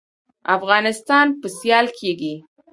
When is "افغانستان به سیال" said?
0.57-1.87